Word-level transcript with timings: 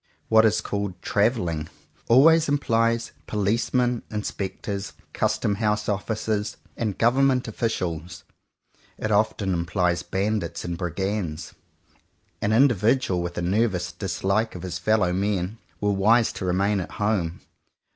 What 0.29 0.45
is 0.45 0.61
called 0.61 0.99
"travelling" 1.03 1.69
always 2.07 2.49
implies 2.49 3.11
Policemen, 3.27 4.01
In 4.09 4.23
spectors, 4.23 4.93
Custom 5.13 5.53
House 5.61 5.87
Officers, 5.87 6.57
and 6.75 6.97
Gov 6.97 7.17
ernment 7.17 7.47
Officials. 7.47 8.23
It 8.97 9.11
often 9.11 9.53
implies 9.53 10.01
Bandits 10.01 10.65
and 10.65 10.75
Brigands. 10.75 11.53
An 12.41 12.51
individual 12.51 13.21
with 13.21 13.37
a 13.37 13.43
ner 13.43 13.67
vous 13.67 13.91
dislike 13.91 14.55
of 14.55 14.63
his 14.63 14.79
fellow 14.79 15.13
men, 15.13 15.59
were 15.79 15.91
wise 15.91 16.33
to 16.33 16.45
remain 16.45 16.79
at 16.79 16.93
home. 16.93 17.41